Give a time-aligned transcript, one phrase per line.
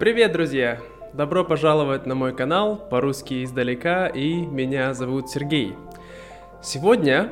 [0.00, 0.80] Привет, друзья!
[1.12, 5.76] Добро пожаловать на мой канал по-русски издалека, и меня зовут Сергей.
[6.62, 7.30] Сегодня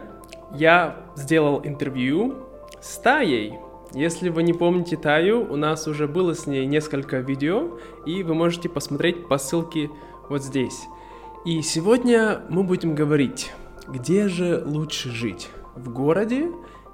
[0.52, 2.34] я сделал интервью
[2.82, 3.54] с Таей.
[3.94, 8.34] Если вы не помните Таю, у нас уже было с ней несколько видео, и вы
[8.34, 9.88] можете посмотреть по ссылке
[10.28, 10.88] вот здесь.
[11.46, 13.50] И сегодня мы будем говорить,
[13.86, 16.50] где же лучше жить, в городе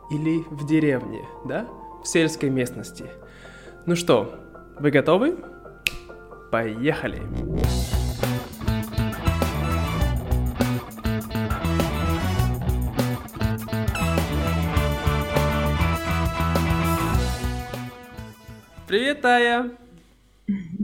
[0.09, 1.67] или в деревне, да,
[2.01, 3.07] в сельской местности.
[3.87, 4.35] Ну что,
[4.79, 5.37] вы готовы?
[6.55, 7.21] Поехали!
[18.87, 19.73] Привет, Тая!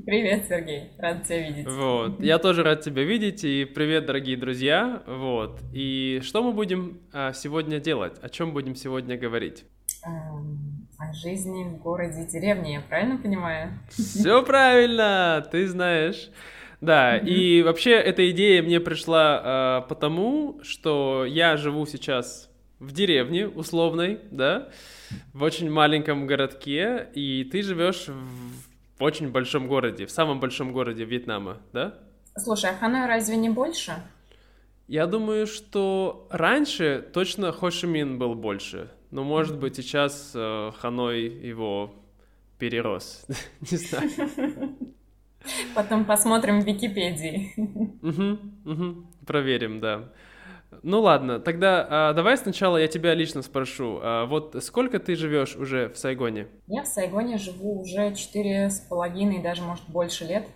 [0.05, 1.69] Привет, Сергей, рад тебя видеть.
[1.69, 5.61] Вот, я тоже рад тебя видеть, и привет, дорогие друзья, вот.
[5.73, 8.19] И что мы будем а, сегодня делать?
[8.21, 9.65] О чем будем сегодня говорить?
[11.01, 13.79] О жизни в городе деревне, я правильно понимаю?
[13.89, 16.31] Все правильно, ты знаешь.
[16.81, 22.49] Да, и вообще эта идея мне пришла э, потому, что я живу сейчас
[22.79, 24.69] в деревне условной, да,
[25.35, 28.71] в очень маленьком городке, и ты живешь в
[29.01, 31.95] в очень большом городе, в самом большом городе Вьетнама, да?
[32.37, 33.95] Слушай, а Ханой разве не больше?
[34.89, 41.95] Я думаю, что раньше точно Хошимин был больше, но может быть сейчас э, Ханой его
[42.59, 43.27] перерос,
[43.71, 44.11] не знаю.
[45.75, 47.55] Потом посмотрим в Википедии.
[48.03, 50.11] Угу, угу, проверим, да.
[50.83, 53.99] Ну ладно, тогда а, давай сначала я тебя лично спрошу.
[54.03, 56.47] А, вот сколько ты живешь уже в Сайгоне?
[56.69, 60.47] Я в Сайгоне живу уже четыре с половиной, даже может больше лет.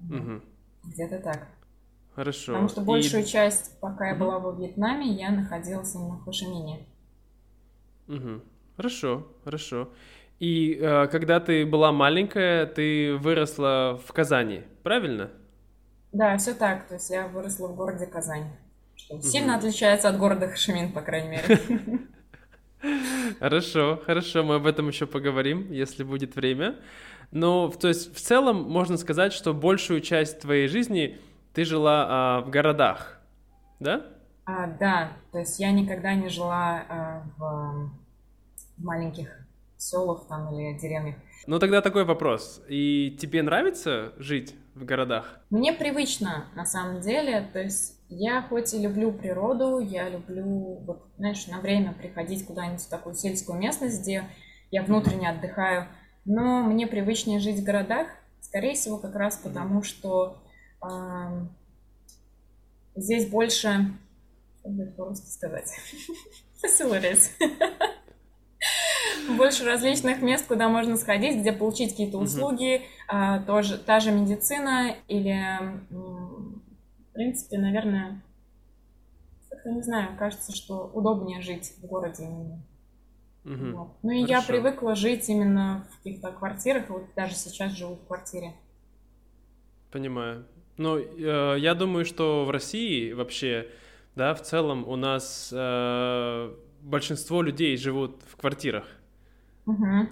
[0.00, 0.40] Угу.
[0.84, 1.48] Где-то так.
[2.14, 2.52] Хорошо.
[2.52, 3.26] Потому что большую И...
[3.26, 6.86] часть, пока я была во Вьетнаме, я находилась именно в Хошимине.
[8.08, 8.40] Угу.
[8.76, 9.88] Хорошо, хорошо.
[10.38, 15.30] И э, когда ты была маленькая, ты выросла в Казани, правильно?
[16.12, 16.86] Да, все так.
[16.88, 18.50] То есть я выросла в городе Казань
[19.22, 21.60] сильно отличается от города Хашимин, по крайней мере.
[23.40, 26.76] Хорошо, хорошо, мы об этом еще поговорим, если будет время.
[27.32, 31.18] Но, то есть, в целом можно сказать, что большую часть твоей жизни
[31.54, 33.20] ты жила а, в городах,
[33.80, 34.06] да?
[34.48, 37.90] А, да, то есть я никогда не жила а, в,
[38.78, 39.28] в маленьких
[39.76, 41.16] селах там или деревнях.
[41.46, 42.62] Ну тогда такой вопрос.
[42.66, 45.40] И тебе нравится жить в городах?
[45.50, 47.46] Мне привычно, на самом деле.
[47.52, 52.80] То есть я хоть и люблю природу, я люблю, вот, знаешь, на время приходить куда-нибудь
[52.80, 54.24] в такую сельскую местность, где
[54.70, 55.88] я внутренне отдыхаю,
[56.24, 58.06] но мне привычнее жить в городах,
[58.40, 60.42] скорее всего, как раз потому, что
[60.82, 60.88] э,
[62.96, 63.92] здесь больше,
[64.70, 65.70] будет по-русски сказать,
[66.62, 67.30] facilities.
[69.36, 74.96] Больше различных мест, куда можно сходить, где получить какие-то услуги, а, тоже, та же медицина
[75.06, 75.58] или
[77.18, 78.22] принципе, наверное,
[79.50, 82.62] как-то не знаю, кажется, что удобнее жить в городе именно.
[83.44, 83.76] Угу.
[83.76, 83.88] Вот.
[84.04, 88.52] Ну и я привыкла жить именно в каких-то квартирах, вот даже сейчас живу в квартире.
[89.90, 90.46] Понимаю.
[90.76, 93.66] Ну, э, я думаю, что в России вообще,
[94.18, 98.84] да, в целом у нас э, большинство людей живут в квартирах.
[99.64, 100.08] Угу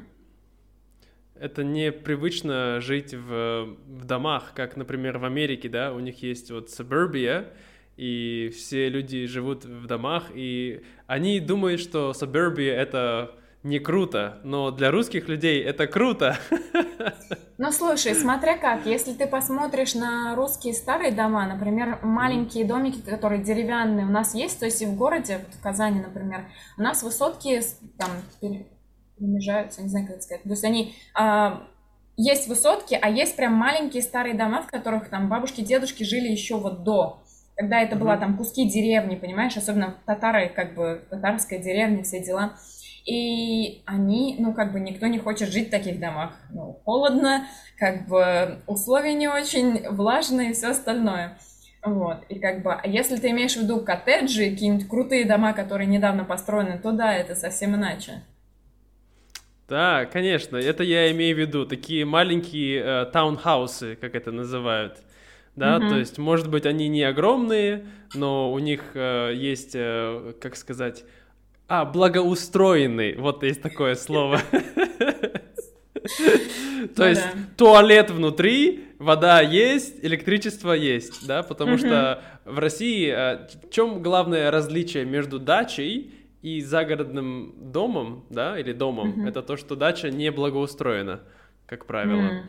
[1.40, 6.68] это непривычно жить в, в домах, как, например, в Америке, да, у них есть вот
[6.68, 7.48] suburbia,
[7.96, 14.70] и все люди живут в домах, и они думают, что suburbia— это не круто, но
[14.70, 16.38] для русских людей это круто.
[17.58, 23.42] Ну, слушай, смотря как, если ты посмотришь на русские старые дома, например, маленькие домики, которые
[23.42, 27.62] деревянные у нас есть, то есть и в городе, в Казани, например, у нас высотки
[27.98, 28.10] там
[29.18, 30.42] перемежаются, не знаю, как это сказать.
[30.42, 31.62] То есть они а,
[32.18, 36.56] есть высотки, а есть прям маленькие старые дома, в которых там бабушки, дедушки жили еще
[36.56, 37.22] вот до.
[37.56, 37.98] Когда это mm-hmm.
[37.98, 42.58] была там куски деревни, понимаешь, особенно татары, как бы татарская деревня, все дела.
[43.06, 46.34] И они, ну, как бы никто не хочет жить в таких домах.
[46.50, 47.46] Ну, холодно,
[47.78, 51.38] как бы условия не очень, влажные и все остальное.
[51.84, 55.86] Вот, и как бы, а если ты имеешь в виду коттеджи, какие-нибудь крутые дома, которые
[55.86, 58.24] недавно построены, то да, это совсем иначе.
[59.68, 64.98] Да, конечно, это я имею в виду, такие маленькие э, таунхаусы, как это называют.
[65.54, 65.88] Да, mm-hmm.
[65.88, 71.04] то есть, может быть, они не огромные, но у них э, есть, э, как сказать,
[71.68, 74.40] а, благоустроенный, вот есть такое слово.
[76.94, 77.24] То есть
[77.56, 84.50] туалет внутри, вода есть, электричество есть, да, потому что в России э, в чем главное
[84.50, 91.20] различие между дачей и загородным домом, да, или домом, это то, что дача не благоустроена,
[91.66, 92.44] как правило.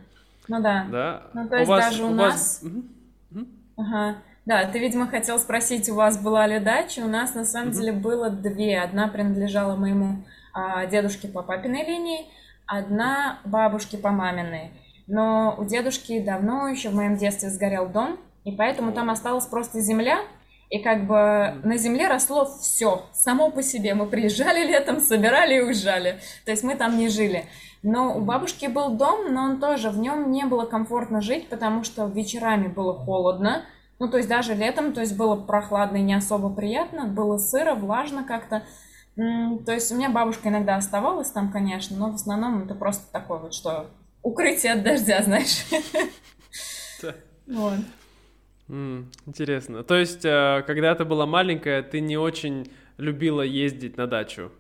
[0.48, 0.88] Ну да.
[0.92, 1.28] Да.
[1.34, 2.64] Ну то есть даже у, нас...
[3.76, 4.18] Ага.
[4.48, 7.02] Да, ты, видимо, хотел спросить, у вас была ли дача?
[7.02, 7.78] У нас на самом Мгм.
[7.78, 8.80] деле было две.
[8.80, 10.24] Одна принадлежала моему
[10.54, 12.26] а, дедушке по папиной линии,
[12.66, 14.72] одна бабушке по маминой.
[15.06, 19.82] Но у дедушки давно, еще в моем детстве, сгорел дом, и поэтому там осталась просто
[19.82, 20.20] земля,
[20.70, 23.96] и как бы на земле росло все, само по себе.
[23.96, 26.20] Мы приезжали летом, собирали и уезжали.
[26.46, 27.44] То есть мы там не жили.
[27.84, 31.84] Но у бабушки был дом, но он тоже, в нем не было комфортно жить, потому
[31.84, 33.64] что вечерами было холодно.
[34.00, 37.74] Ну, то есть даже летом, то есть было прохладно и не особо приятно, было сыро,
[37.74, 38.64] влажно как-то.
[39.16, 43.40] То есть у меня бабушка иногда оставалась там, конечно, но в основном это просто такое
[43.40, 43.88] вот, что
[44.22, 45.66] укрытие от дождя, знаешь.
[47.48, 47.80] Вот.
[49.26, 49.84] Интересно.
[49.84, 54.52] То есть, э, когда ты была маленькая, ты не очень любила ездить на дачу?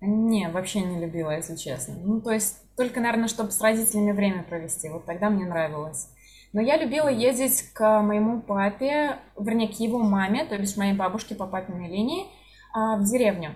[0.00, 1.94] Не, вообще не любила, если честно.
[1.94, 4.88] Ну, то есть только, наверное, чтобы с родителями время провести.
[4.88, 6.08] Вот тогда мне нравилось.
[6.52, 11.34] Но я любила ездить к моему папе, вернее, к его маме, то есть моей бабушке
[11.34, 12.26] по папиной линии,
[12.74, 13.54] а, в деревню.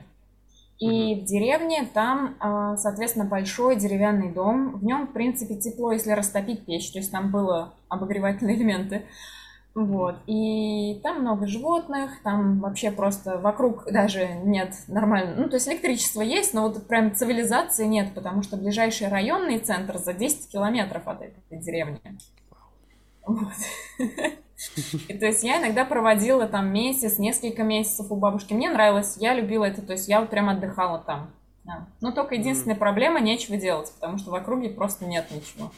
[0.78, 4.78] И в деревне там, а, соответственно, большой деревянный дом.
[4.78, 6.90] В нем, в принципе, тепло, если растопить печь.
[6.92, 9.02] То есть там было обогревательные элементы.
[9.74, 10.16] Вот.
[10.26, 15.34] И там много животных, там вообще просто вокруг даже нет нормально.
[15.36, 19.98] Ну, то есть электричество есть, но вот прям цивилизации нет, потому что ближайший районный центр
[19.98, 22.00] за 10 километров от этой деревни.
[23.26, 23.52] Вот.
[25.08, 28.52] И то есть я иногда проводила там месяц, несколько месяцев у бабушки.
[28.52, 31.30] Мне нравилось, я любила это, то есть я вот прям отдыхала там.
[31.64, 31.88] Да.
[32.00, 35.72] Но только единственная проблема нечего делать, потому что в округе просто нет ничего.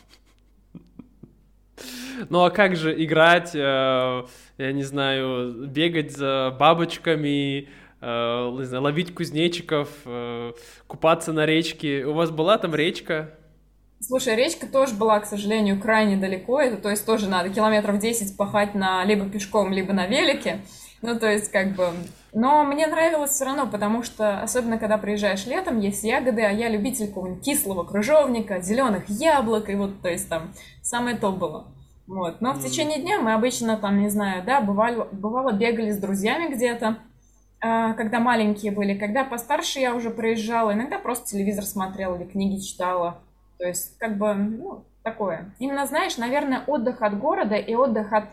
[2.28, 3.58] Ну а как же играть, э,
[4.58, 7.68] я не знаю, бегать за бабочками,
[8.00, 10.52] э, не знаю, ловить кузнечиков, э,
[10.86, 12.04] купаться на речке?
[12.04, 13.37] У вас была там речка?
[14.00, 16.60] Слушай, речка тоже была, к сожалению, крайне далеко.
[16.60, 20.60] Это, то есть тоже надо километров 10 пахать на либо пешком, либо на велике.
[21.02, 21.90] Ну, то есть, как бы...
[22.32, 26.68] Но мне нравилось все равно, потому что, особенно когда приезжаешь летом, есть ягоды, а я
[26.68, 30.52] любитель какого-нибудь кислого крыжовника, зеленых яблок, и вот, то есть, там,
[30.82, 31.66] самое то было.
[32.06, 32.40] Вот.
[32.40, 36.52] Но в течение дня мы обычно, там, не знаю, да, бывали, бывало бегали с друзьями
[36.52, 36.98] где-то,
[37.60, 38.96] а, когда маленькие были.
[38.96, 43.20] Когда постарше я уже приезжала, иногда просто телевизор смотрела или книги читала.
[43.58, 45.54] То есть, как бы, ну, такое.
[45.58, 48.24] Именно, знаешь, наверное, отдых от города и отдых от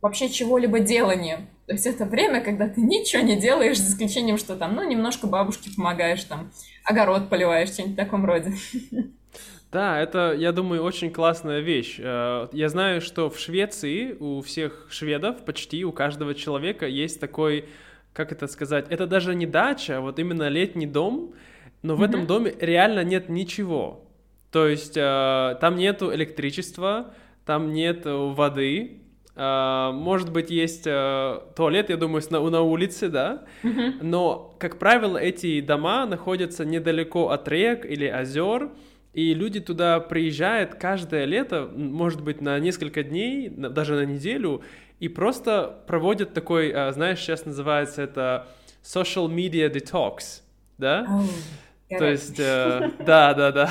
[0.00, 1.48] вообще чего-либо делания.
[1.66, 5.26] То есть это время, когда ты ничего не делаешь, за исключением, что там, ну, немножко
[5.26, 6.50] бабушке помогаешь, там,
[6.84, 8.52] огород поливаешь, что-нибудь в таком роде.
[9.70, 11.96] Да, это, я думаю, очень классная вещь.
[11.98, 17.68] Э, Я знаю, что в Швеции у всех шведов, почти у каждого человека есть такой,
[18.14, 21.34] как это сказать, это даже не дача, а вот именно летний дом,
[21.82, 22.26] но в этом Мгм.
[22.28, 24.04] доме реально нет ничего.
[24.50, 27.12] То есть э, там нету электричества,
[27.44, 29.02] там нет воды,
[29.36, 33.98] э, может быть, есть э, туалет, я думаю, на, на улице, да, Мгм.
[34.02, 38.70] но, как правило, эти дома находятся недалеко от рек или озер,
[39.12, 44.62] и люди туда приезжают каждое лето, может быть, на несколько дней, даже на неделю,
[45.00, 48.46] и просто проводят такой, а, знаешь, сейчас называется это
[48.82, 50.42] social media detox,
[50.78, 51.06] да?
[51.88, 53.70] То есть, э, да, да, да.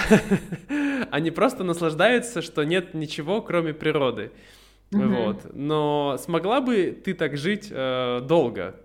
[1.12, 4.32] Они просто наслаждаются, что нет ничего, кроме природы.
[4.92, 5.16] Мгм.
[5.16, 5.54] Вот.
[5.54, 8.76] Но смогла бы ты так жить э, долго?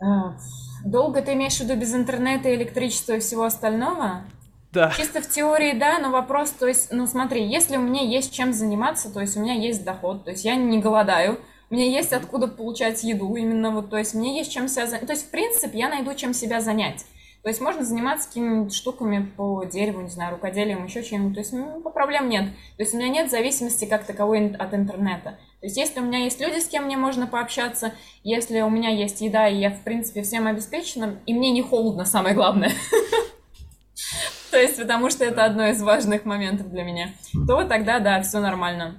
[0.00, 0.36] А,
[0.84, 4.24] Долго ты имеешь в виду без интернета, электричества и всего остального?
[4.72, 4.90] Да.
[4.96, 8.52] Чисто в теории, да, но вопрос, то есть, ну смотри, если у меня есть чем
[8.52, 11.38] заниматься, то есть у меня есть доход, то есть я не голодаю,
[11.68, 15.06] у меня есть откуда получать еду, именно вот, то есть мне есть чем себя занять,
[15.06, 17.04] то есть в принципе я найду чем себя занять.
[17.42, 21.34] То есть можно заниматься какими-нибудь штуками по дереву, не знаю, рукоделием, еще чем-нибудь.
[21.34, 22.46] То есть ну, проблем нет.
[22.76, 25.38] То есть у меня нет зависимости как таковой от интернета.
[25.60, 28.90] То есть если у меня есть люди, с кем мне можно пообщаться, если у меня
[28.90, 32.72] есть еда, и я, в принципе, всем обеспечена, и мне не холодно, самое главное.
[34.52, 37.12] То есть, потому что это одно из важных моментов для меня.
[37.46, 38.98] То тогда, да, все нормально.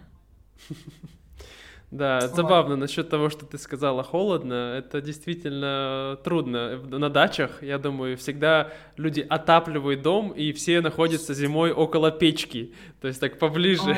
[1.94, 2.36] Да, Вот.
[2.36, 4.76] забавно насчет того, что ты сказала холодно.
[4.76, 6.80] Это действительно трудно.
[6.80, 12.74] На дачах, я думаю, всегда люди отапливают дом, и все находятся зимой около печки.
[13.00, 13.96] То есть так поближе.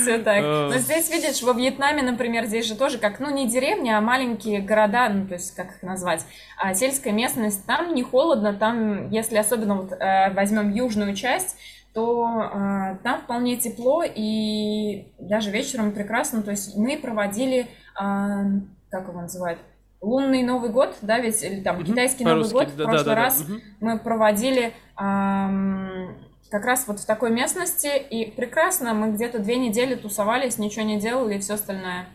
[0.00, 0.42] Все так.
[0.44, 0.68] А.
[0.70, 4.60] Но здесь, видишь, во Вьетнаме, например, здесь же тоже как, ну, не деревня, а маленькие
[4.60, 6.24] города, ну, то есть, как их назвать,
[6.56, 11.56] а сельская местность, там не холодно, там, если особенно вот э, возьмем южную часть,
[11.92, 17.66] то э, там вполне тепло, и даже вечером прекрасно, то есть мы проводили,
[17.98, 18.44] а,
[18.90, 19.58] как его называют,
[20.00, 23.04] лунный Новый год, да, ведь, или там Мгм, китайский Новый год, в да, прошлый да,
[23.04, 23.22] да, да.
[23.22, 23.60] раз Мгм.
[23.80, 26.16] мы проводили ам,
[26.50, 30.98] как раз вот в такой местности, и прекрасно, мы где-то две недели тусовались, ничего не
[31.00, 32.06] делали и все остальное.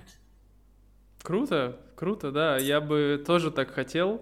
[1.21, 4.21] Круто, круто, да, я бы тоже так хотел.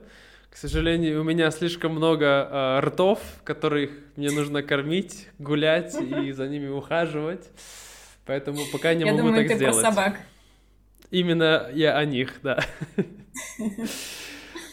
[0.53, 6.47] К сожалению, у меня слишком много э, ртов, которых мне нужно кормить, гулять и за
[6.47, 7.49] ними ухаживать.
[8.27, 9.81] Поэтому пока не я могу думаю, так ты сделать.
[9.81, 10.19] Про собак.
[11.09, 12.63] Именно я о них, да.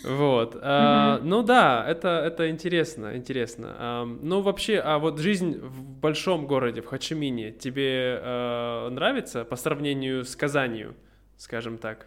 [0.05, 0.57] Вот.
[0.61, 3.75] А, ну да, это, это интересно, интересно.
[3.79, 8.21] А, ну вообще, а вот жизнь в большом городе, в Хачимине, тебе
[8.91, 10.95] нравится по сравнению с Казанью,
[11.37, 12.07] скажем так?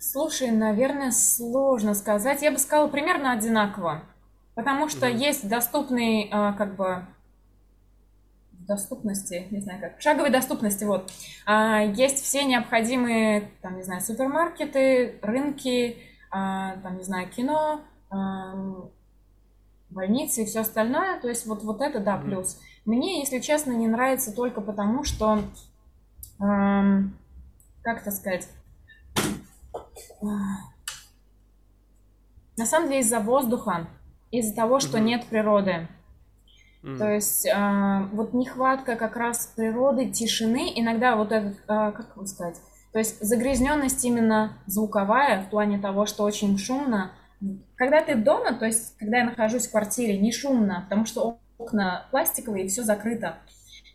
[0.00, 2.42] Слушай, наверное, сложно сказать.
[2.42, 4.02] Я бы сказала примерно одинаково.
[4.54, 7.06] Потому что mm есть доступный, а, как бы,
[8.52, 11.10] доступности, не знаю как, шаговой доступности, вот.
[11.46, 15.96] А, есть все необходимые, там, не знаю, супермаркеты, рынки,
[16.30, 17.80] а, там, не знаю, кино,
[19.88, 21.20] больницы и все остальное.
[21.20, 22.60] То есть вот, вот это, да, плюс.
[22.84, 25.40] Мне, если честно, не нравится только потому, что,
[26.38, 28.48] как это сказать,
[30.20, 30.66] на
[32.66, 33.88] самом деле из-за воздуха,
[34.30, 35.02] из-за того, что mm-hmm.
[35.02, 35.88] нет природы.
[36.82, 36.98] Mm.
[36.98, 42.26] То есть э, вот нехватка как раз природы, тишины, иногда вот этот, э, как вам
[42.26, 42.56] сказать,
[42.92, 47.12] то есть загрязненность именно звуковая в плане того, что очень шумно.
[47.76, 52.06] Когда ты дома, то есть когда я нахожусь в квартире, не шумно, потому что окна
[52.10, 53.36] пластиковые и все закрыто.
[53.36, 53.36] Но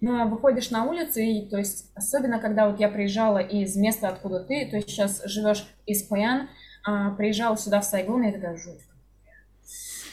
[0.01, 4.65] выходишь на улицу, и то есть особенно когда вот я приезжала из места, откуда ты,
[4.65, 6.49] то есть сейчас живешь из Паян,
[6.85, 8.95] а, приезжала сюда в Сайгон, и я такая жутко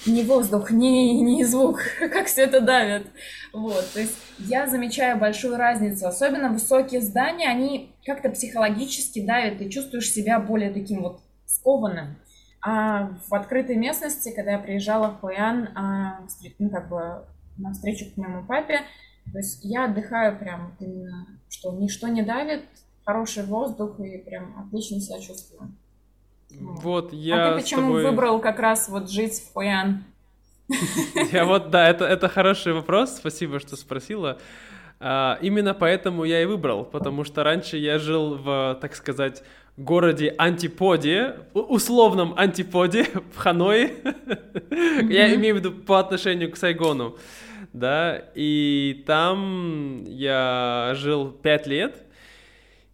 [0.06, 3.06] ни воздух, ни, ни звук, как все это давит.
[3.52, 6.06] Вот, то есть я замечаю большую разницу.
[6.06, 12.16] Особенно высокие здания, они как-то психологически давят, ты чувствуешь себя более таким вот скованным.
[12.64, 16.20] А в открытой местности, когда я приезжала в Хуян, а,
[16.58, 17.24] ну, как бы
[17.58, 18.82] на встречу к моему папе,
[19.30, 22.64] то есть я отдыхаю прям именно, что ничто не давит,
[23.04, 25.72] хороший воздух и прям отлично себя чувствую.
[26.50, 28.04] Вот, я А ты почему тобой...
[28.04, 30.04] выбрал как раз вот жить в Хуян?
[31.32, 34.38] Я вот, да, это, это хороший вопрос, спасибо, что спросила.
[35.00, 39.42] А, именно поэтому я и выбрал, потому что раньше я жил в, так сказать,
[39.76, 43.90] городе антиподе, условном антиподе в Ханое.
[45.02, 47.16] Я имею в виду по отношению к Сайгону,
[47.72, 52.04] да, и там я жил пять лет,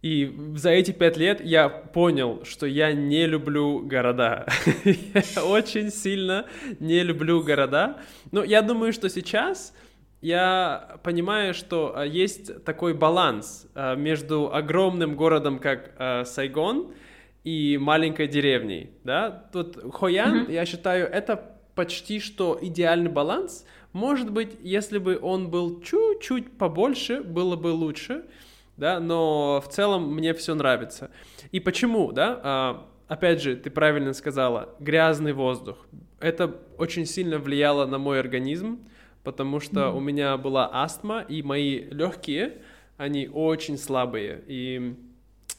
[0.01, 4.47] и за эти пять лет я понял, что я не люблю города.
[4.85, 6.45] я очень сильно
[6.79, 7.97] не люблю города.
[8.31, 9.73] Но я думаю, что сейчас
[10.21, 16.93] я понимаю, что а, есть такой баланс а, между огромным городом, как а, Сайгон,
[17.43, 18.91] и маленькой деревней.
[19.03, 19.31] Да?
[19.51, 20.53] Тут Хоян, mm-hmm.
[20.53, 23.65] я считаю, это почти что идеальный баланс.
[23.93, 28.23] Может быть, если бы он был чуть-чуть побольше, было бы лучше
[28.79, 31.11] да, но в целом мне все нравится.
[31.51, 32.39] И почему, да?
[32.41, 35.85] А, опять же, ты правильно сказала, грязный воздух.
[36.21, 38.79] Это очень сильно влияло на мой организм,
[39.23, 39.97] потому что mm-hmm.
[39.97, 42.61] у меня была астма, и мои легкие,
[42.95, 44.43] они очень слабые.
[44.47, 44.95] И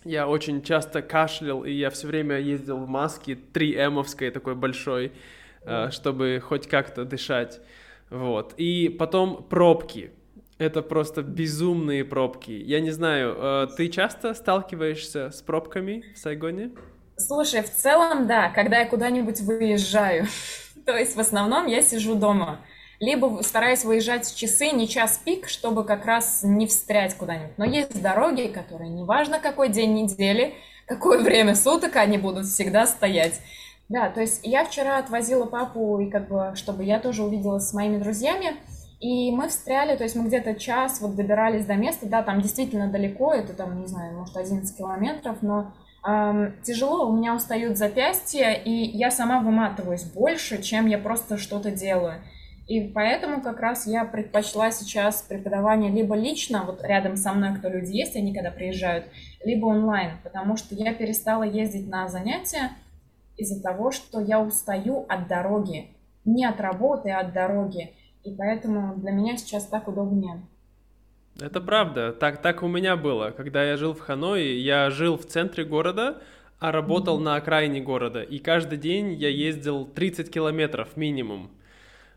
[0.05, 5.13] я очень часто кашлял, и я все время ездил в маске 3М-овской, такой большой,
[5.67, 5.91] mm-hmm.
[5.91, 7.61] чтобы хоть как-то дышать.
[8.11, 8.55] Вот.
[8.57, 10.11] И потом пробки
[10.61, 12.51] это просто безумные пробки.
[12.51, 16.73] Я не знаю, э, ты часто сталкиваешься с пробками в Сайгоне?
[17.17, 20.27] Слушай, в целом, да, когда я куда-нибудь выезжаю.
[20.85, 22.61] То есть в основном я сижу дома.
[22.99, 27.57] Либо стараюсь выезжать в часы, не час пик, чтобы как раз не встрять куда-нибудь.
[27.57, 33.41] Но есть дороги, которые неважно какой день недели, какое время суток, они будут всегда стоять.
[33.91, 37.75] Да, то есть я вчера отвозила папу, и как бы, чтобы я тоже увиделась с
[37.75, 38.53] моими друзьями,
[39.01, 42.87] и мы встряли, то есть мы где-то час вот добирались до места, да, там действительно
[42.87, 45.73] далеко, это там, не знаю, может 11 километров, но
[46.07, 51.73] эм, тяжело, у меня устают запястья, и я сама выматываюсь больше, чем я просто что-то
[51.73, 52.23] делаю.
[52.69, 57.69] И поэтому как раз я предпочла сейчас преподавание либо лично, вот рядом со мной кто
[57.69, 59.07] люди есть, они когда приезжают,
[59.45, 62.71] либо онлайн, потому что я перестала ездить на занятия
[63.41, 65.89] из-за того, что я устаю от дороги.
[66.25, 67.95] Не от работы, а от дороги.
[68.25, 70.43] И поэтому для меня сейчас так удобнее.
[71.41, 72.13] Это правда.
[72.13, 73.31] Так, так у меня было.
[73.31, 76.19] Когда я жил в Ханое, я жил в центре города,
[76.59, 77.25] а работал mm-hmm.
[77.25, 78.23] на окраине города.
[78.23, 81.51] И каждый день я ездил 30 километров минимум.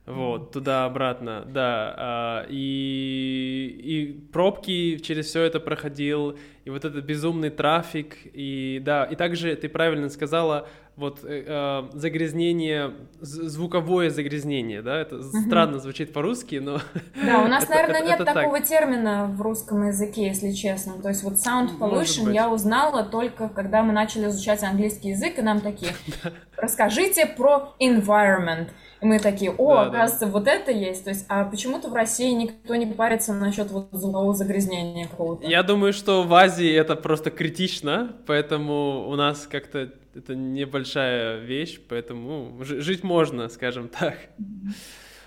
[0.06, 1.96] Вот, туда-обратно, да.
[1.98, 9.06] А, и, и пробки через все это проходил, и вот этот безумный трафик, и да,
[9.06, 15.24] и также ты правильно сказала, вот э, э загрязнение, звуковое загрязнение, да, это угу.
[15.46, 16.80] странно звучит по-русски, но...
[17.26, 18.68] Да, у нас, это, наверное, это, нет это такого так.
[18.68, 21.02] термина в русском языке, если честно.
[21.02, 25.42] То есть вот sound pollution я узнала только, когда мы начали изучать английский язык, и
[25.42, 25.92] нам такие,
[26.58, 28.70] расскажите про environment.
[29.02, 30.32] И мы такие, о, да, оказывается, да.
[30.32, 31.04] вот это есть.
[31.04, 35.46] То есть, а почему-то в России никто не парится насчет вот звукового загрязнения какого-то.
[35.46, 41.80] Я думаю, что в Азии это просто критично, поэтому у нас как-то это небольшая вещь,
[41.88, 44.18] поэтому ну, жить можно, скажем так.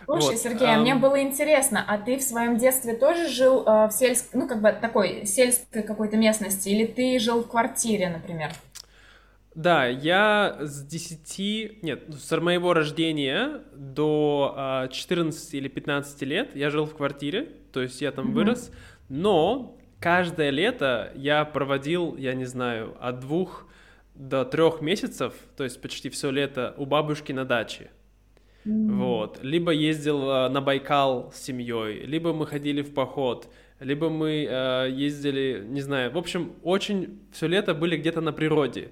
[0.04, 0.38] Слушай, вот.
[0.38, 4.40] Сергей, а мне было интересно, а ты в своем детстве тоже жил э, в сельской,
[4.40, 8.52] ну, как бы такой сельской какой-то местности, или ты жил в квартире, например?
[9.56, 16.70] Да, я с 10, нет, с моего рождения до 14 а, или 15 лет я
[16.70, 18.32] жил в квартире, то есть я там mm-hmm.
[18.32, 18.70] вырос,
[19.08, 23.66] но каждое лето я проводил, я не знаю, от двух
[24.16, 27.90] до трех месяцев, то есть почти все лето у бабушки на даче.
[28.64, 29.38] Вот.
[29.42, 35.62] Либо ездил на Байкал с семьей, либо мы ходили в поход, либо мы э, ездили,
[35.68, 38.90] не знаю, в общем, очень все лето были где-то на природе.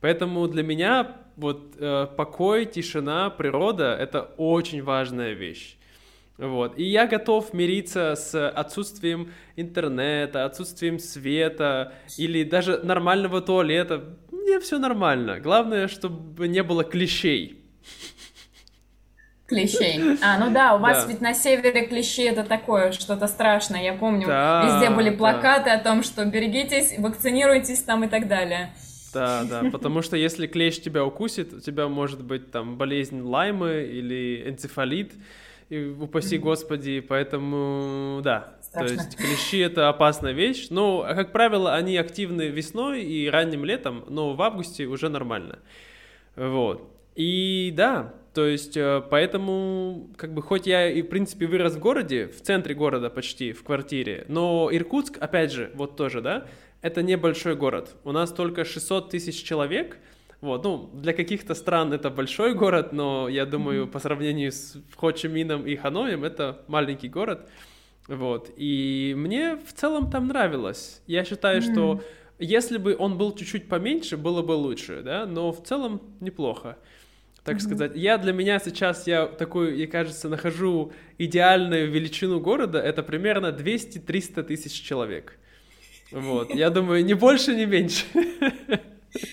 [0.00, 5.76] Поэтому для меня вот э, покой, тишина, природа— это очень важная вещь.
[6.38, 6.78] Вот.
[6.78, 14.16] И я готов мириться с отсутствием интернета, отсутствием света или даже нормального туалета.
[14.46, 15.40] Мне все нормально.
[15.40, 17.64] Главное, чтобы не было клещей.
[19.48, 20.18] Клещей.
[20.22, 21.10] А, ну да, у вас да.
[21.10, 23.82] ведь на севере клещи это такое, что-то страшное.
[23.82, 25.74] Я помню, да, везде были плакаты да.
[25.74, 28.72] о том, что берегитесь, вакцинируйтесь там и так далее.
[29.12, 33.82] Да, да, потому что если клещ тебя укусит, у тебя может быть там болезнь Лаймы
[33.82, 35.12] или энцефалит,
[35.68, 38.56] и упаси господи, поэтому да.
[38.60, 38.88] Страшно.
[38.88, 44.04] То есть клещи это опасная вещь, но, как правило, они активны весной и ранним летом,
[44.08, 45.58] но в августе уже нормально.
[46.36, 46.88] Вот.
[47.16, 51.78] И да, то есть, э, поэтому, как бы, хоть я и, в принципе, вырос в
[51.78, 56.46] городе, в центре города почти, в квартире, но Иркутск, опять же, вот тоже, да,
[56.82, 57.96] это небольшой город.
[58.04, 59.98] У нас только 600 тысяч человек.
[60.46, 63.90] Вот, ну, для каких-то стран это большой город, но я думаю, mm-hmm.
[63.90, 67.50] по сравнению с Хо Чи Мином и Ханоем, это маленький город.
[68.06, 71.02] Вот, и мне в целом там нравилось.
[71.08, 71.72] Я считаю, mm-hmm.
[71.72, 72.00] что
[72.38, 76.78] если бы он был чуть-чуть поменьше, было бы лучше, да, но в целом неплохо.
[77.42, 77.60] Так mm-hmm.
[77.60, 83.46] сказать, я для меня сейчас, я такую, я кажется, нахожу идеальную величину города, это примерно
[83.46, 85.40] 200-300 тысяч человек.
[86.12, 88.04] Вот, я думаю, не больше, не меньше.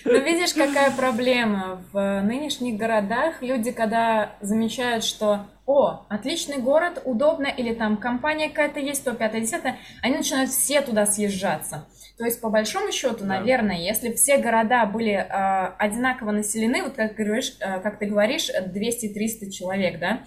[0.04, 1.82] Ну, видишь, какая проблема.
[1.92, 8.80] В нынешних городах люди, когда замечают, что о, отличный город, удобно, или там компания какая-то
[8.80, 9.62] есть, то 5 10
[10.02, 11.86] они начинают все туда съезжаться.
[12.18, 13.38] То есть, по большому счету, да.
[13.38, 18.50] наверное, если все города были э, одинаково населены, вот как, говоришь, э, как ты говоришь,
[18.50, 20.20] 200-300 человек, да,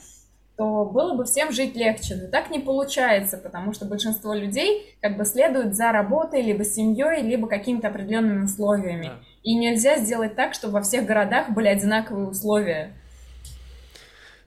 [0.58, 2.16] то было бы всем жить легче.
[2.16, 7.22] Но так не получается, потому что большинство людей как бы следуют за работой, либо семьей,
[7.22, 9.06] либо какими-то определенными условиями.
[9.06, 9.20] Да.
[9.48, 12.92] И нельзя сделать так, чтобы во всех городах были одинаковые условия.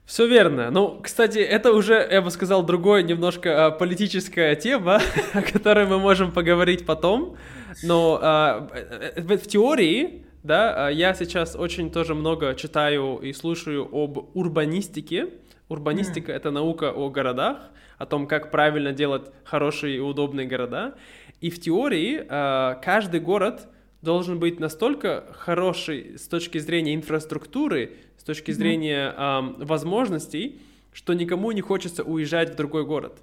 [0.05, 0.69] Все верно.
[0.69, 5.01] Ну, кстати, это уже, я бы сказал, другой немножко а, политическая тема,
[5.33, 7.35] о которой мы можем поговорить потом.
[7.81, 8.69] Но а,
[9.17, 15.29] в, в теории, да, а, я сейчас очень тоже много читаю и слушаю об урбанистике,
[15.67, 16.35] Урбанистика mm.
[16.35, 20.93] это наука о городах, о том, как правильно делать хорошие и удобные города.
[21.39, 23.67] И в теории э, каждый город
[24.01, 30.61] должен быть настолько хороший с точки зрения инфраструктуры, с точки зрения э, возможностей,
[30.93, 33.19] что никому не хочется уезжать в другой город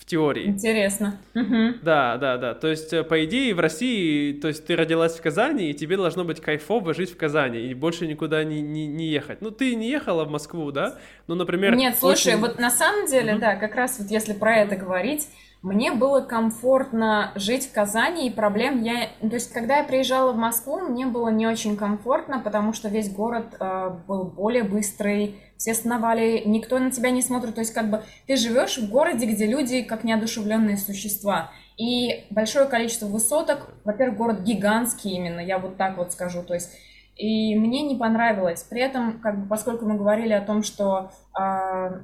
[0.00, 0.46] в теории.
[0.46, 1.20] Интересно.
[1.34, 2.54] Да, да, да.
[2.54, 5.98] То есть, э, по идее, в России, то есть ты родилась в Казани, и тебе
[5.98, 9.42] должно быть кайфово жить в Казани, и больше никуда не, не, не ехать.
[9.42, 10.96] Ну, ты не ехала в Москву, да?
[11.26, 11.76] Ну, например...
[11.76, 12.40] Нет, слушай, очень...
[12.40, 13.42] вот на самом деле, угу.
[13.42, 15.28] да, как раз вот если про это говорить,
[15.62, 19.08] мне было комфортно жить в Казани, и проблем я...
[19.20, 23.12] То есть, когда я приезжала в Москву, мне было не очень комфортно, потому что весь
[23.12, 27.54] город э, был более быстрый, все сновали, никто на тебя не смотрит.
[27.54, 31.50] То есть, как бы, ты живешь в городе, где люди как неодушевленные существа.
[31.76, 36.70] И большое количество высоток, во-первых, город гигантский именно, я вот так вот скажу, то есть
[37.16, 38.62] и мне не понравилось.
[38.62, 42.00] При этом, как бы, поскольку мы говорили о том, что э,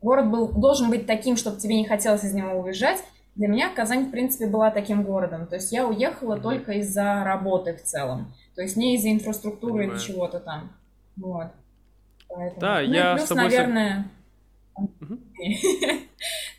[0.00, 3.02] город был, должен быть таким, чтобы тебе не хотелось из него уезжать,
[3.38, 5.46] для меня Казань, в принципе, была таким городом.
[5.46, 6.42] То есть я уехала mm-hmm.
[6.42, 8.34] только из-за работы в целом.
[8.56, 9.92] То есть не из-за инфраструктуры Понимаю.
[9.92, 10.72] или чего-то там.
[11.16, 11.46] Вот.
[12.28, 12.60] Поэтому.
[12.60, 13.44] Да, ну я и плюс, с тобой...
[13.44, 14.10] наверное...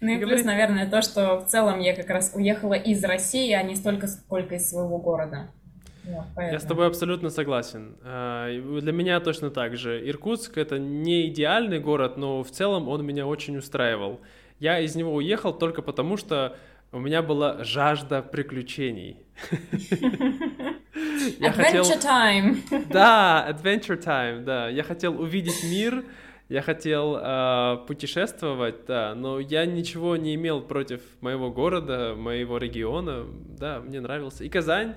[0.02, 3.62] Ну и плюс, наверное, то, что в целом я как раз уехала из России, а
[3.63, 5.52] не столько, сколько из своего города.
[6.06, 7.96] Yeah, Я с тобой абсолютно согласен.
[8.04, 10.02] А, для меня точно так же.
[10.10, 14.20] Иркутск это не идеальный город, но в целом он меня очень устраивал.
[14.60, 16.56] Я из него уехал только потому, что
[16.92, 19.18] у меня была жажда приключений.
[21.40, 22.58] Adventure time.
[22.90, 24.70] Да, adventure time, да.
[24.70, 26.04] Я хотел увидеть мир,
[26.50, 33.26] я хотел э, путешествовать, да, но я ничего не имел против моего города, моего региона,
[33.58, 34.44] да, мне нравился.
[34.44, 34.96] И Казань,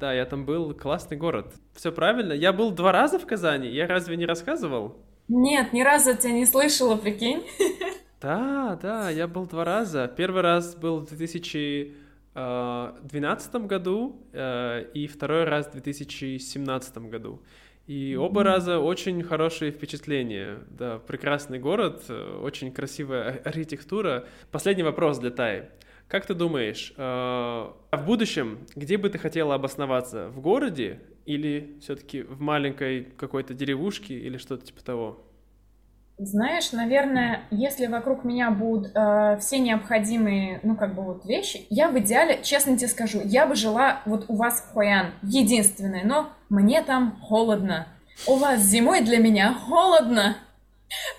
[0.00, 1.52] да, я там был, классный город.
[1.74, 2.32] Все правильно.
[2.32, 4.96] Я был два раза в Казани, я разве не рассказывал?
[5.28, 7.44] Нет, ни разу тебя не слышала, прикинь.
[8.20, 10.06] Да, да, я был два раза.
[10.14, 17.40] Первый раз был в 2012 году э, и второй раз в 2017 году.
[17.86, 20.58] И оба раза очень хорошие впечатления.
[20.68, 24.26] Да, прекрасный город, э, очень красивая архитектура.
[24.50, 25.70] Последний вопрос для Тай.
[26.10, 30.28] Как ты думаешь, э, в будущем, где бы ты хотела обосноваться?
[30.30, 35.24] В городе или все-таки в маленькой какой-то деревушке или что-то типа того?
[36.18, 41.88] Знаешь, наверное, если вокруг меня будут э, все необходимые, ну, как бы вот вещи, я
[41.88, 46.30] в идеале, честно тебе скажу, я бы жила вот у вас в Хуян, единственное, но
[46.48, 47.86] мне там холодно.
[48.26, 50.36] У вас зимой для меня холодно.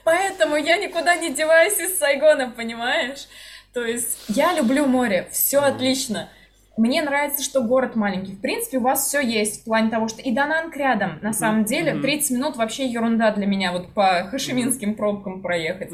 [0.04, 3.30] Поэтому я никуда не деваюсь из Сайгона, понимаешь?
[3.74, 6.30] То есть я люблю море, все отлично.
[6.78, 8.34] Мне нравится, что город маленький.
[8.34, 11.20] В принципе, у вас все есть в плане того, что и Дананг рядом.
[11.22, 15.92] На самом деле, 30 минут вообще ерунда для меня вот по хашиминским пробкам проехать.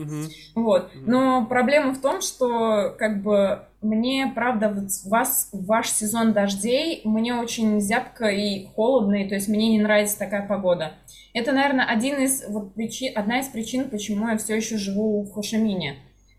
[0.55, 0.91] Вот.
[0.95, 7.35] Но проблема в том, что как бы мне, правда, вот вас, ваш сезон дождей, мне
[7.35, 10.93] очень зябко и холодно, и то есть мне не нравится такая погода.
[11.33, 15.33] Это, наверное, один из, вот, причин, одна из причин, почему я все еще живу в
[15.33, 15.97] Хошимине.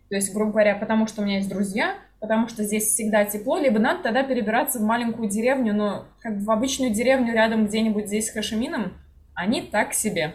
[0.09, 3.57] То есть, грубо говоря, потому что у меня есть друзья, потому что здесь всегда тепло,
[3.57, 8.07] либо надо тогда перебираться в маленькую деревню, но как бы в обычную деревню рядом где-нибудь
[8.07, 8.93] здесь с Хашимином,
[9.35, 10.33] они так себе.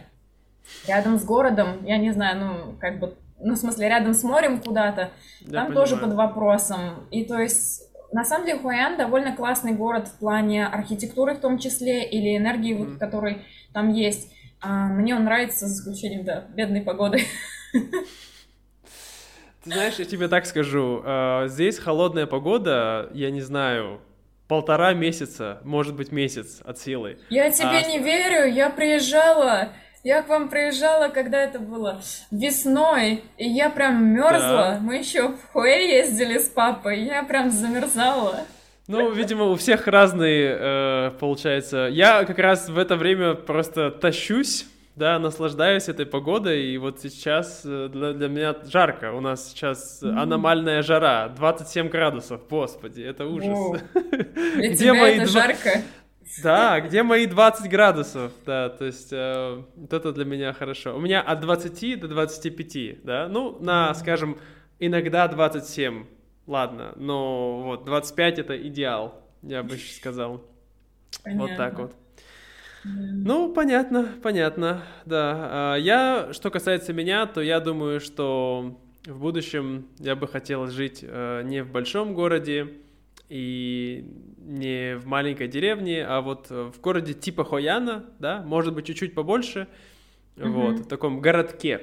[0.87, 4.61] Рядом с городом, я не знаю, ну, как бы, ну, в смысле, рядом с морем
[4.61, 5.11] куда-то,
[5.41, 5.73] там понимаю.
[5.73, 7.07] тоже под вопросом.
[7.11, 11.59] И то есть, на самом деле, Хуаян довольно классный город в плане архитектуры в том
[11.59, 12.77] числе, или энергии, mm.
[12.77, 13.41] вот, которой
[13.73, 14.31] там есть.
[14.61, 17.19] А, мне он нравится, за исключением, да, бедной погоды.
[19.65, 23.99] Ты знаешь, я тебе так скажу, э, здесь холодная погода, я не знаю,
[24.47, 27.17] полтора месяца, может быть месяц от силы.
[27.31, 27.81] Я тебе а...
[27.81, 29.69] не верю, я приезжала,
[30.03, 31.99] я к вам приезжала, когда это было
[32.29, 34.75] весной, и я прям мерзла.
[34.75, 34.79] Да.
[34.79, 38.41] Мы еще в Хуэ ездили с папой, я прям замерзала.
[38.87, 41.89] Ну, видимо, у всех разные, э, получается.
[41.91, 47.63] Я как раз в это время просто тащусь да, наслаждаюсь этой погодой, и вот сейчас
[47.65, 49.11] э, для, для меня жарко.
[49.11, 50.17] У нас сейчас mm-hmm.
[50.17, 53.81] аномальная жара, 27 градусов, господи, это ужас.
[54.55, 55.81] Для где мои это жарко?
[56.41, 60.95] Да, где мои 20 градусов, да, то есть э, вот это для меня хорошо.
[60.95, 64.39] У меня от 20 до 25, да, ну, на, скажем,
[64.79, 66.05] иногда 27,
[66.47, 70.41] ладно, но вот 25 это идеал, я бы сказал.
[71.23, 71.47] Понятно.
[71.47, 71.95] Вот так вот.
[72.85, 75.73] Ну, понятно, понятно, да.
[75.73, 80.99] А, я, что касается меня, то я думаю, что в будущем я бы хотел жить
[81.01, 82.73] э, не в большом городе
[83.29, 84.05] и
[84.37, 89.67] не в маленькой деревне, а вот в городе типа Хояна, да, может быть, чуть-чуть побольше,
[90.35, 90.49] mm-hmm.
[90.49, 91.81] вот, в таком городке,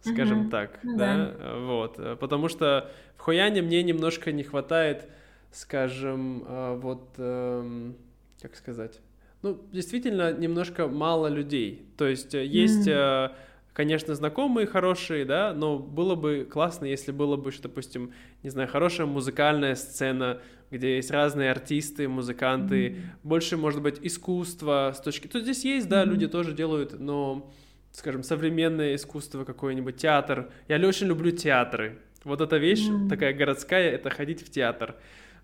[0.00, 0.50] скажем mm-hmm.
[0.50, 5.08] так, ну, да, вот, потому что в Хояне мне немножко не хватает,
[5.52, 7.96] скажем, э, вот, эм,
[8.40, 9.00] как сказать,
[9.46, 11.86] ну, действительно, немножко мало людей.
[11.96, 13.32] То есть э, есть, mm.
[13.72, 19.06] конечно, знакомые хорошие, да, но было бы классно, если было бы, допустим, не знаю, хорошая
[19.06, 20.40] музыкальная сцена,
[20.72, 22.96] где есть разные артисты, музыканты, mm.
[23.22, 25.28] больше, может быть, искусства с точки...
[25.28, 26.08] То здесь есть, да, mm.
[26.08, 27.48] люди тоже делают, но,
[27.92, 30.50] скажем, современное искусство, какой-нибудь театр.
[30.66, 32.00] Я очень люблю театры.
[32.24, 33.08] Вот эта вещь mm.
[33.08, 34.96] такая городская, это ходить в театр.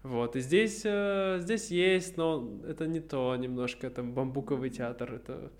[0.03, 5.53] Вот, и здесь, э, здесь есть, но это не то немножко, это бамбуковый театр, это,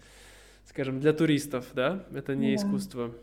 [0.65, 2.55] скажем, для туристов, да, это не да.
[2.57, 3.15] искусство.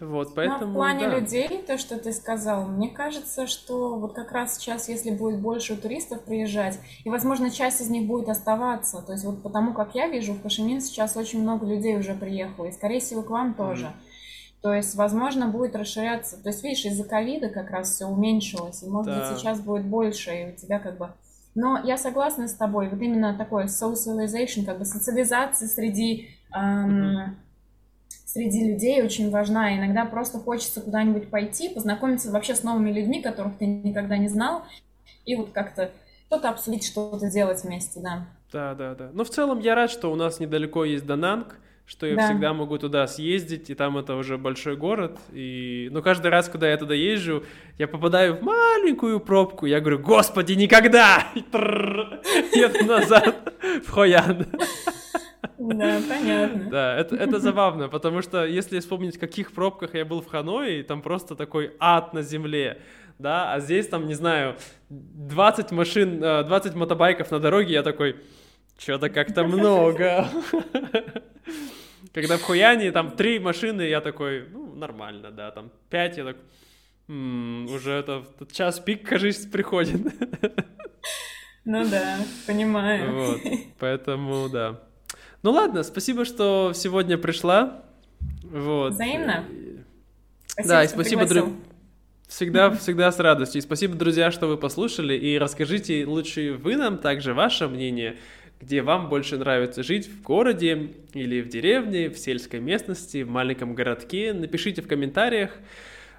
[0.00, 1.18] Вот, поэтому, Но в плане да.
[1.18, 5.76] людей, то, что ты сказал, мне кажется, что вот как раз сейчас, если будет больше
[5.76, 10.08] туристов приезжать, и, возможно, часть из них будет оставаться, то есть вот потому, как я
[10.08, 13.86] вижу, в Кашемин сейчас очень много людей уже приехало, и, скорее всего, к вам тоже.
[13.86, 13.92] Mm.
[14.62, 16.40] То есть, возможно, будет расширяться.
[16.40, 19.28] То есть, видишь, из-за ковида как раз все уменьшилось, и, может да.
[19.28, 21.10] быть, сейчас будет больше, и у тебя как бы...
[21.54, 27.34] Но я согласна с тобой, вот именно такое socialization, как бы социализация среди, эм, mm
[28.32, 29.76] среди людей очень важна.
[29.76, 34.62] Иногда просто хочется куда-нибудь пойти, познакомиться вообще с новыми людьми, которых ты никогда не знал,
[35.26, 35.90] и вот как-то
[36.28, 38.26] что-то обсудить, что-то сделать вместе, да.
[38.50, 39.10] Да, да, да.
[39.12, 41.58] Но в целом я рад, что у нас недалеко есть Дананг,
[41.92, 42.24] что я да.
[42.24, 45.18] всегда могу туда съездить, и там это уже большой город.
[45.30, 45.90] И...
[45.92, 47.44] Но каждый раз, когда я туда езжу,
[47.76, 49.66] я попадаю в маленькую пробку.
[49.66, 51.26] Я говорю, господи, никогда!
[51.34, 53.52] Еду назад
[53.84, 54.46] в Хоян.
[55.58, 56.70] Да, понятно.
[56.70, 60.82] Да, это, это забавно, потому что если вспомнить, в каких пробках я был в Ханое,
[60.84, 62.80] там просто такой ад на земле,
[63.18, 64.56] да, а здесь там, не знаю,
[64.88, 68.16] 20 машин, 20 э, мотобайков на дороге, я такой,
[68.78, 70.26] что-то как-то много.
[72.12, 76.42] Когда в Хуяне там три машины, я такой, ну, нормально, да, там пять, я такой,
[77.08, 80.00] уже это час пик, кажется, приходит.
[81.64, 83.12] Ну да, понимаю.
[83.12, 83.40] Вот,
[83.78, 84.80] поэтому, да.
[85.42, 87.84] Ну ладно, спасибо, что сегодня пришла.
[88.42, 88.94] Вот.
[88.94, 89.44] Взаимно.
[90.46, 91.52] Спасибо, да, и спасибо, друзья.
[92.28, 93.60] Всегда, всегда с радостью.
[93.60, 95.14] И спасибо, друзья, что вы послушали.
[95.14, 98.16] И расскажите лучше вы нам также ваше мнение,
[98.62, 103.74] где вам больше нравится жить, в городе или в деревне, в сельской местности, в маленьком
[103.74, 104.32] городке.
[104.32, 105.50] Напишите в комментариях.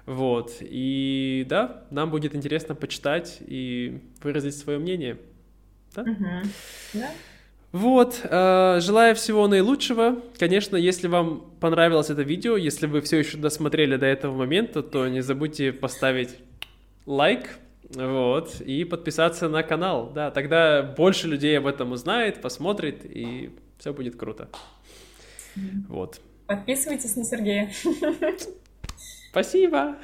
[0.04, 0.52] Вот.
[0.60, 5.16] И да, нам будет интересно почитать и выразить свое мнение.
[5.94, 6.02] Да?
[6.02, 6.26] Угу.
[6.94, 7.10] Да.
[7.72, 10.22] Вот, э, желаю всего наилучшего.
[10.38, 15.08] Конечно, если вам понравилось это видео, если вы все еще досмотрели до этого момента, то
[15.08, 16.36] не забудьте поставить
[17.06, 17.58] лайк,
[17.94, 20.10] вот, и подписаться на канал.
[20.14, 24.48] Да, тогда больше людей об этом узнает, посмотрит, и все будет круто.
[25.88, 26.20] Вот.
[26.46, 27.70] Подписывайтесь на Сергея.
[29.30, 29.96] Спасибо.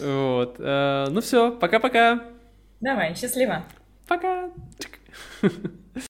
[0.00, 0.56] Вот.
[0.58, 2.24] Э, ну все, пока-пока.
[2.80, 3.64] Давай, счастливо.
[4.06, 4.50] Пока.